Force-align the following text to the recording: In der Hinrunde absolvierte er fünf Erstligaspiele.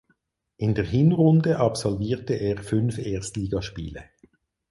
In 0.57 0.73
der 0.73 0.83
Hinrunde 0.83 1.59
absolvierte 1.59 2.33
er 2.33 2.57
fünf 2.63 2.97
Erstligaspiele. 2.97 4.05